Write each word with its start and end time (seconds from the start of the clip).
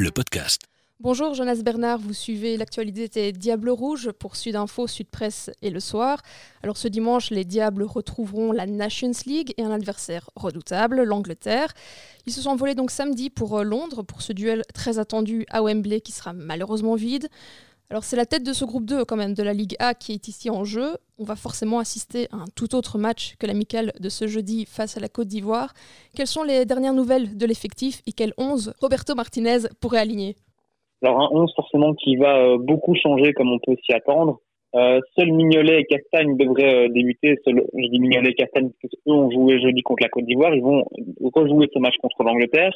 le 0.00 0.10
podcast. 0.10 0.62
Bonjour 0.98 1.34
Jonas 1.34 1.60
Bernard, 1.62 1.98
vous 1.98 2.14
suivez 2.14 2.56
l'actualité 2.56 3.08
des 3.08 3.32
Diables 3.32 3.68
Rouges 3.68 4.12
pour 4.12 4.36
Sud 4.36 4.56
Info, 4.56 4.86
Sud 4.86 5.08
Presse 5.08 5.50
et 5.60 5.68
Le 5.68 5.80
Soir. 5.80 6.22
Alors 6.62 6.78
ce 6.78 6.88
dimanche, 6.88 7.30
les 7.30 7.44
Diables 7.44 7.82
retrouveront 7.82 8.52
la 8.52 8.66
Nations 8.66 9.12
League 9.26 9.52
et 9.58 9.62
un 9.62 9.70
adversaire 9.70 10.30
redoutable, 10.36 11.02
l'Angleterre. 11.02 11.74
Ils 12.26 12.32
se 12.32 12.40
sont 12.40 12.50
envolés 12.50 12.74
donc 12.74 12.90
samedi 12.90 13.28
pour 13.28 13.58
euh, 13.58 13.62
Londres 13.62 14.02
pour 14.02 14.22
ce 14.22 14.32
duel 14.32 14.62
très 14.72 14.98
attendu 14.98 15.44
à 15.50 15.62
Wembley 15.62 16.00
qui 16.00 16.12
sera 16.12 16.32
malheureusement 16.32 16.94
vide. 16.94 17.28
Alors 17.90 18.04
c'est 18.04 18.16
la 18.16 18.24
tête 18.24 18.46
de 18.46 18.52
ce 18.52 18.64
groupe 18.64 18.84
2 18.84 19.04
quand 19.04 19.16
même 19.16 19.34
de 19.34 19.42
la 19.42 19.52
Ligue 19.52 19.74
A 19.80 19.94
qui 19.94 20.12
est 20.12 20.28
ici 20.28 20.48
en 20.48 20.62
jeu. 20.62 20.96
On 21.18 21.24
va 21.24 21.34
forcément 21.34 21.80
assister 21.80 22.28
à 22.30 22.36
un 22.36 22.44
tout 22.54 22.76
autre 22.76 22.98
match 22.98 23.34
que 23.36 23.48
l'amical 23.48 23.90
de 23.98 24.08
ce 24.08 24.28
jeudi 24.28 24.64
face 24.64 24.96
à 24.96 25.00
la 25.00 25.08
Côte 25.08 25.26
d'Ivoire. 25.26 25.72
Quelles 26.16 26.28
sont 26.28 26.44
les 26.44 26.64
dernières 26.64 26.94
nouvelles 26.94 27.36
de 27.36 27.46
l'effectif 27.46 28.00
et 28.06 28.12
quel 28.12 28.32
11 28.38 28.74
Roberto 28.80 29.16
Martinez 29.16 29.66
pourrait 29.80 29.98
aligner? 29.98 30.36
Alors 31.02 31.20
un 31.20 31.28
11 31.32 31.52
forcément 31.56 31.94
qui 31.94 32.14
va 32.14 32.36
euh, 32.36 32.58
beaucoup 32.58 32.94
changer 32.94 33.32
comme 33.32 33.50
on 33.50 33.58
peut 33.58 33.74
s'y 33.84 33.92
attendre. 33.92 34.38
Euh, 34.76 35.00
seuls 35.18 35.32
Mignolet 35.32 35.80
et 35.80 35.84
Castagne 35.84 36.36
devraient 36.36 36.86
euh, 36.86 36.88
débuter. 36.90 37.40
Seul, 37.44 37.60
je 37.74 37.88
dis 37.88 37.98
Mignolet 37.98 38.30
et 38.30 38.34
Castagne 38.34 38.70
parce 38.80 38.94
qu'eux 38.94 39.12
ont 39.12 39.32
joué 39.32 39.60
jeudi 39.60 39.82
contre 39.82 40.04
la 40.04 40.10
Côte 40.10 40.26
d'Ivoire. 40.26 40.54
Ils 40.54 40.62
vont 40.62 40.84
rejouer 41.34 41.68
ce 41.74 41.80
match 41.80 41.96
contre 42.00 42.22
l'Angleterre. 42.22 42.70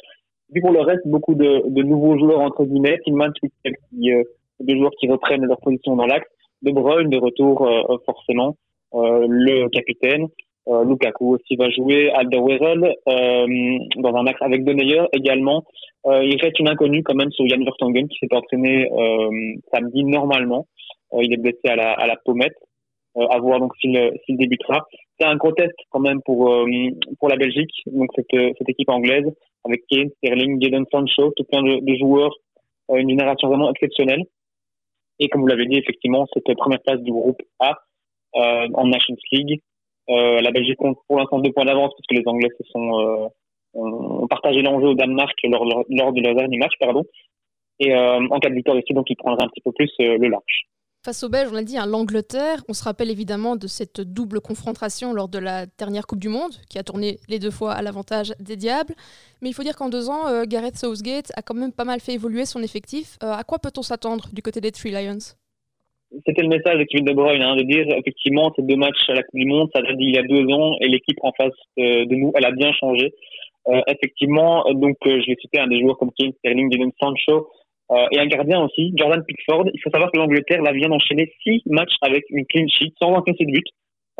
Puis 0.51 0.61
pour 0.61 0.71
le 0.71 0.81
reste, 0.81 1.07
beaucoup 1.07 1.35
de, 1.35 1.63
de 1.69 1.83
nouveaux 1.83 2.17
joueurs 2.17 2.41
entre 2.41 2.65
guillemets. 2.65 2.99
Tillman 3.05 3.31
qui 3.31 4.11
euh, 4.11 4.23
des 4.59 4.77
joueurs 4.77 4.91
qui 4.99 5.07
reprennent 5.07 5.45
leur 5.45 5.59
position 5.59 5.95
dans 5.95 6.05
l'axe. 6.05 6.27
De 6.61 6.71
Bruyne 6.71 7.09
de 7.09 7.17
retour 7.17 7.67
euh, 7.67 7.97
forcément, 8.05 8.55
euh, 8.93 9.25
le 9.27 9.67
capitaine. 9.69 10.27
Euh, 10.67 10.83
Lukaku 10.83 11.35
aussi 11.35 11.55
va 11.55 11.69
jouer, 11.69 12.09
Alderweireld 12.11 12.85
euh, 13.07 13.77
dans 13.97 14.15
un 14.15 14.25
axe 14.25 14.41
avec 14.41 14.63
Deneyer 14.63 15.03
également. 15.13 15.63
Euh, 16.07 16.23
il 16.23 16.41
reste 16.41 16.59
une 16.59 16.69
inconnue 16.69 17.03
quand 17.03 17.13
même 17.13 17.31
sur 17.31 17.47
Jan 17.47 17.63
Vertonghen 17.63 18.07
qui 18.07 18.17
s'est 18.19 18.35
entraîné 18.35 18.89
samedi 19.71 20.03
normalement. 20.03 20.65
il 21.21 21.31
est 21.33 21.37
blessé 21.37 21.59
à 21.65 21.75
la, 21.75 21.91
à 21.93 22.07
la 22.07 22.15
pommette. 22.25 22.55
à 23.15 23.37
voir 23.39 23.59
donc 23.59 23.73
s'il 23.79 23.97
s'il 24.25 24.37
débutera. 24.37 24.81
C'est 25.19 25.27
un 25.27 25.35
gros 25.35 25.51
test 25.51 25.75
quand 25.91 25.99
même 25.99 26.21
pour 26.25 26.39
pour 27.19 27.29
la 27.29 27.37
Belgique, 27.37 27.71
donc 27.85 28.09
cette, 28.15 28.35
cette 28.57 28.69
équipe 28.69 28.89
anglaise 28.89 29.27
avec 29.65 29.81
Kane, 29.89 30.09
Sterling, 30.17 30.61
Jadon 30.61 30.85
Sancho, 30.91 31.31
tout 31.35 31.43
plein 31.45 31.63
de, 31.63 31.79
de 31.79 31.95
joueurs, 31.97 32.35
une 32.89 33.09
génération 33.09 33.47
vraiment 33.47 33.71
exceptionnelle. 33.71 34.23
Et 35.19 35.29
comme 35.29 35.41
vous 35.41 35.47
l'avez 35.47 35.65
dit, 35.65 35.77
effectivement, 35.77 36.25
cette 36.33 36.57
première 36.57 36.81
place 36.81 37.01
du 37.01 37.11
groupe 37.11 37.41
A 37.59 37.77
euh, 38.35 38.67
en 38.73 38.87
Nations 38.87 39.15
League. 39.31 39.61
Euh, 40.09 40.41
la 40.41 40.51
Belgique 40.51 40.77
compte 40.77 40.97
pour 41.07 41.17
l'instant 41.17 41.39
deux 41.39 41.51
points 41.51 41.65
d'avance 41.65 41.91
parce 41.97 42.05
que 42.07 42.15
les 42.15 42.27
Anglais 42.27 42.49
se 42.59 42.63
sont 42.69 42.99
euh, 42.99 43.27
ont 43.75 44.27
partagé 44.27 44.61
l'enjeu 44.61 44.87
au 44.87 44.93
Danemark 44.93 45.35
lors, 45.43 45.65
lors, 45.65 46.13
de 46.13 46.21
leur 46.21 46.35
dernier 46.35 46.57
match, 46.57 46.73
pardon. 46.79 47.03
Et 47.79 47.93
euh, 47.93 48.25
en 48.29 48.39
cas 48.39 48.49
de 48.49 48.55
victoire 48.55 48.77
ici, 48.77 48.93
donc 48.93 49.09
ils 49.09 49.17
prendraient 49.17 49.43
un 49.43 49.49
petit 49.49 49.61
peu 49.61 49.71
plus 49.73 49.91
euh, 49.99 50.17
le 50.17 50.29
large. 50.29 50.67
Face 51.05 51.23
aux 51.23 51.29
Belges, 51.29 51.49
on 51.53 51.55
a 51.55 51.61
dit 51.61 51.77
hein, 51.77 51.85
l'Angleterre. 51.85 52.63
On 52.67 52.73
se 52.73 52.83
rappelle 52.83 53.11
évidemment 53.11 53.55
de 53.57 53.67
cette 53.67 54.01
double 54.01 54.41
confrontation 54.41 55.13
lors 55.13 55.29
de 55.29 55.37
la 55.37 55.67
dernière 55.77 56.07
Coupe 56.07 56.17
du 56.17 56.29
Monde, 56.29 56.53
qui 56.67 56.79
a 56.79 56.83
tourné 56.83 57.19
les 57.29 57.37
deux 57.37 57.51
fois 57.51 57.73
à 57.73 57.83
l'avantage 57.83 58.33
des 58.39 58.55
Diables. 58.55 58.95
Mais 59.43 59.49
il 59.49 59.53
faut 59.53 59.61
dire 59.61 59.75
qu'en 59.75 59.89
deux 59.89 60.09
ans, 60.09 60.27
euh, 60.27 60.45
Gareth 60.47 60.77
Southgate 60.77 61.31
a 61.35 61.43
quand 61.43 61.53
même 61.53 61.71
pas 61.71 61.83
mal 61.83 61.99
fait 61.99 62.13
évoluer 62.13 62.45
son 62.45 62.63
effectif. 62.63 63.19
Euh, 63.21 63.33
à 63.33 63.43
quoi 63.43 63.59
peut-on 63.59 63.83
s'attendre 63.83 64.29
du 64.33 64.41
côté 64.41 64.61
des 64.61 64.71
Three 64.71 64.89
Lions? 64.89 65.37
C'était 66.25 66.41
le 66.41 66.47
message 66.47 66.79
de 66.79 66.85
Kevin 66.85 67.05
De 67.05 67.13
Bruyne, 67.13 67.43
hein, 67.43 67.55
de 67.55 67.61
dire 67.61 67.85
effectivement 67.99 68.51
ces 68.55 68.63
deux 68.63 68.75
matchs 68.75 69.07
à 69.07 69.13
la 69.13 69.21
Coupe 69.21 69.39
du 69.39 69.45
Monde, 69.45 69.69
ça 69.75 69.83
date 69.83 69.97
d'il 69.97 70.09
y 70.09 70.17
a 70.17 70.23
deux 70.23 70.51
ans, 70.51 70.73
et 70.81 70.87
l'équipe 70.87 71.19
en 71.21 71.33
face 71.33 71.53
euh, 71.77 72.07
de 72.07 72.15
nous, 72.15 72.31
elle 72.33 72.45
a 72.45 72.51
bien 72.51 72.73
changé. 72.73 73.13
Effectivement, 73.87 74.63
donc 74.73 74.97
je 75.05 75.25
vais 75.25 75.35
citer 75.41 75.59
un 75.59 75.65
des 75.65 75.79
joueurs 75.79 75.97
comme 75.97 76.11
Kane, 76.15 76.33
Sterling, 76.37 76.71
Jadon 76.71 76.91
Sancho, 76.99 77.49
euh, 77.91 78.07
et 78.11 78.19
un 78.19 78.25
gardien 78.27 78.61
aussi, 78.61 78.93
Jordan 78.95 79.23
Pickford. 79.25 79.65
Il 79.73 79.79
faut 79.81 79.89
savoir 79.89 80.11
que 80.11 80.17
l'Angleterre 80.17 80.61
là 80.61 80.71
vient 80.71 80.89
d'enchaîner 80.89 81.31
six 81.43 81.61
matchs 81.67 81.95
avec 82.01 82.23
une 82.29 82.45
clean 82.45 82.67
sheet 82.67 82.93
sans 82.99 83.13
encaisser 83.13 83.45
de 83.45 83.51
but. 83.51 83.65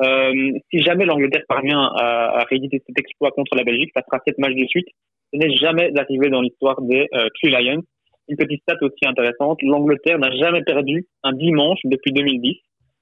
Euh, 0.02 0.52
si 0.72 0.82
jamais 0.82 1.06
l'Angleterre 1.06 1.44
parvient 1.48 1.80
à, 1.80 2.42
à, 2.42 2.44
rééditer 2.44 2.82
cet 2.86 3.00
exploit 3.00 3.32
contre 3.32 3.56
la 3.56 3.64
Belgique, 3.64 3.92
ça 3.96 4.04
sera 4.04 4.22
sept 4.28 4.38
matchs 4.38 4.56
de 4.56 4.66
suite. 4.68 4.88
Ce 5.34 5.40
n'est 5.40 5.56
jamais 5.56 5.92
arrivé 5.98 6.30
dans 6.30 6.42
l'histoire 6.42 6.82
des 6.82 7.08
euh, 7.14 7.28
Three 7.36 7.52
Lions. 7.52 7.82
Une 8.28 8.38
petite 8.38 8.62
stat 8.62 8.78
aussi 8.82 9.06
intéressante, 9.06 9.60
l'Angleterre 9.62 10.20
n'a 10.20 10.32
jamais 10.32 10.64
perdu 10.64 11.08
un 11.24 11.34
dimanche 11.34 11.80
depuis 11.86 12.12
2010. 12.12 12.56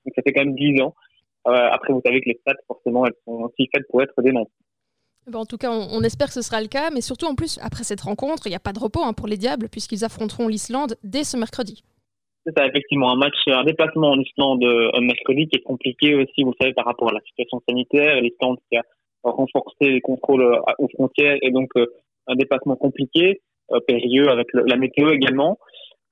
Donc 0.05 0.13
ça 0.15 0.21
fait 0.21 0.33
quand 0.33 0.45
même 0.45 0.55
dix 0.55 0.79
ans. 0.81 0.93
Euh, 1.47 1.69
après, 1.71 1.93
vous 1.93 2.01
savez 2.05 2.21
que 2.21 2.29
les 2.29 2.37
stats, 2.41 2.61
forcément, 2.67 3.05
elles 3.05 3.13
sont 3.25 3.43
aussi 3.43 3.69
faites 3.73 3.87
pour 3.89 4.01
être 4.01 4.21
dénoncées. 4.21 4.51
Bon, 5.27 5.39
en 5.39 5.45
tout 5.45 5.57
cas, 5.57 5.71
on, 5.71 6.01
espère 6.01 6.27
que 6.27 6.33
ce 6.33 6.41
sera 6.41 6.61
le 6.61 6.67
cas, 6.67 6.89
mais 6.91 7.01
surtout 7.01 7.25
en 7.25 7.35
plus, 7.35 7.57
après 7.61 7.83
cette 7.83 8.01
rencontre, 8.01 8.43
il 8.45 8.49
n'y 8.49 8.55
a 8.55 8.59
pas 8.59 8.73
de 8.73 8.79
repos 8.79 9.01
hein, 9.03 9.13
pour 9.13 9.27
les 9.27 9.37
Diables, 9.37 9.69
puisqu'ils 9.69 10.03
affronteront 10.03 10.47
l'Islande 10.47 10.95
dès 11.03 11.23
ce 11.23 11.37
mercredi. 11.37 11.83
C'est 12.45 12.51
ça, 12.57 12.67
effectivement, 12.67 13.09
un 13.09 13.15
match, 13.15 13.35
un 13.47 13.63
déplacement 13.63 14.11
en 14.11 14.19
Islande 14.19 14.63
un 14.65 15.01
mercredi 15.01 15.47
qui 15.47 15.59
est 15.59 15.63
compliqué 15.63 16.13
aussi, 16.15 16.43
vous 16.43 16.53
savez, 16.59 16.73
par 16.73 16.83
rapport 16.83 17.09
à 17.09 17.13
la 17.13 17.21
situation 17.21 17.61
sanitaire. 17.67 18.19
L'Islande 18.19 18.57
qui 18.69 18.77
a 18.77 18.83
renforcé 19.23 19.89
les 19.89 20.01
contrôles 20.01 20.43
aux 20.77 20.87
frontières 20.89 21.37
et 21.41 21.51
donc 21.51 21.69
euh, 21.77 21.85
un 22.27 22.35
déplacement 22.35 22.75
compliqué, 22.75 23.41
euh, 23.71 23.79
périlleux 23.87 24.29
avec 24.29 24.47
la 24.53 24.75
météo 24.75 25.11
également. 25.11 25.57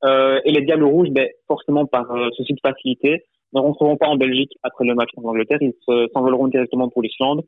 Euh, 0.04 0.40
et 0.46 0.52
les 0.52 0.62
Diables 0.62 0.86
Rouges, 0.86 1.10
ben, 1.12 1.28
forcément 1.48 1.86
par 1.86 2.08
souci 2.36 2.54
de 2.54 2.60
facilité, 2.62 3.24
ne 3.54 3.60
rentreront 3.60 3.98
pas 3.98 4.08
en 4.08 4.16
Belgique 4.16 4.54
après 4.64 4.86
le 4.86 4.96
match 4.96 5.10
contre 5.14 5.28
l'Angleterre. 5.28 5.60
Ils 5.62 5.74
s'envoleront 6.14 6.48
directement 6.48 6.90
pour 6.90 7.02
l'Islande 7.02 7.44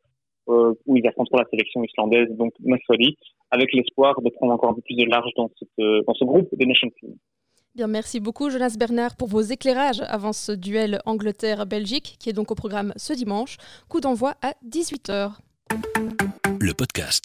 euh, 0.49 0.73
où 0.85 0.97
ils 0.97 1.07
affronteront 1.07 1.37
la 1.37 1.45
sélection 1.49 1.83
islandaise 1.83 2.29
donc 2.31 2.53
mercredi, 2.59 3.17
avec 3.51 3.73
l'espoir 3.73 4.19
de 4.21 4.29
prendre 4.29 4.53
encore 4.53 4.71
un 4.71 4.73
peu 4.73 4.81
plus 4.81 4.95
de 4.95 5.05
large 5.05 5.31
dans, 5.37 5.49
cette, 5.57 6.05
dans 6.07 6.13
ce 6.13 6.25
groupe 6.25 6.49
de 6.51 6.65
Nations 6.65 6.89
League. 7.01 7.15
Bien, 7.75 7.87
merci 7.87 8.19
beaucoup 8.19 8.51
Jonas 8.51 8.75
Bernard 8.77 9.15
pour 9.15 9.27
vos 9.27 9.41
éclairages 9.41 10.03
avant 10.07 10.31
ce 10.31 10.51
duel 10.51 10.99
Angleterre-Belgique 11.07 12.17
qui 12.19 12.29
est 12.29 12.33
donc 12.33 12.51
au 12.51 12.55
programme 12.55 12.93
ce 12.97 13.13
dimanche. 13.13 13.57
Coup 13.89 13.99
d'envoi 13.99 14.35
à 14.43 14.53
18h. 14.69 15.31
Le 16.61 16.73
podcast. 16.73 17.21